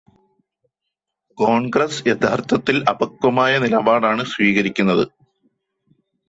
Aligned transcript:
കോൺഗ്രസ് 1.37 2.03
യഥാർഥത്തിൽ 2.07 2.85
അപക്വമായ 2.89 3.59
നിലപാടാണ് 3.59 4.25
സ്വീകരിക്കുന്നത്. 4.25 5.05